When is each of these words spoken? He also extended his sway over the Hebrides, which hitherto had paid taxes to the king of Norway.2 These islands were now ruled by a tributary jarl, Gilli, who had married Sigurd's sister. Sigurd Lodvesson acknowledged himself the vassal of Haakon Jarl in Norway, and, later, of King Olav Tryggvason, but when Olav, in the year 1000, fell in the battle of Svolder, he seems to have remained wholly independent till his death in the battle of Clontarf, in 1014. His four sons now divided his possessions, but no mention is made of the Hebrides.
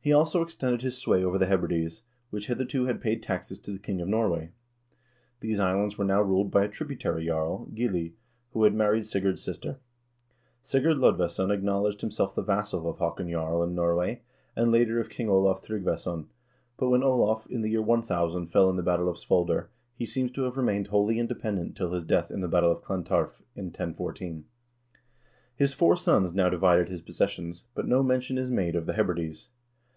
He 0.00 0.14
also 0.14 0.40
extended 0.40 0.80
his 0.80 0.96
sway 0.96 1.22
over 1.22 1.36
the 1.36 1.44
Hebrides, 1.46 2.02
which 2.30 2.46
hitherto 2.46 2.86
had 2.86 3.02
paid 3.02 3.22
taxes 3.22 3.58
to 3.58 3.72
the 3.72 3.78
king 3.78 4.00
of 4.00 4.08
Norway.2 4.08 4.52
These 5.40 5.60
islands 5.60 5.98
were 5.98 6.04
now 6.06 6.22
ruled 6.22 6.50
by 6.50 6.64
a 6.64 6.68
tributary 6.68 7.26
jarl, 7.26 7.66
Gilli, 7.74 8.14
who 8.52 8.64
had 8.64 8.72
married 8.72 9.04
Sigurd's 9.04 9.42
sister. 9.42 9.80
Sigurd 10.62 10.96
Lodvesson 10.96 11.50
acknowledged 11.50 12.00
himself 12.00 12.34
the 12.34 12.40
vassal 12.40 12.88
of 12.88 12.96
Haakon 12.96 13.28
Jarl 13.30 13.62
in 13.62 13.74
Norway, 13.74 14.22
and, 14.56 14.72
later, 14.72 14.98
of 14.98 15.10
King 15.10 15.28
Olav 15.28 15.60
Tryggvason, 15.62 16.28
but 16.78 16.88
when 16.88 17.02
Olav, 17.02 17.46
in 17.50 17.60
the 17.60 17.68
year 17.68 17.82
1000, 17.82 18.46
fell 18.46 18.70
in 18.70 18.76
the 18.76 18.82
battle 18.82 19.10
of 19.10 19.18
Svolder, 19.18 19.66
he 19.94 20.06
seems 20.06 20.30
to 20.32 20.44
have 20.44 20.56
remained 20.56 20.86
wholly 20.86 21.18
independent 21.18 21.76
till 21.76 21.92
his 21.92 22.02
death 22.02 22.30
in 22.30 22.40
the 22.40 22.48
battle 22.48 22.72
of 22.72 22.80
Clontarf, 22.80 23.42
in 23.54 23.66
1014. 23.66 24.46
His 25.54 25.74
four 25.74 25.96
sons 25.96 26.32
now 26.32 26.48
divided 26.48 26.88
his 26.88 27.02
possessions, 27.02 27.64
but 27.74 27.86
no 27.86 28.02
mention 28.02 28.38
is 28.38 28.48
made 28.48 28.74
of 28.74 28.86
the 28.86 28.94
Hebrides. 28.94 29.50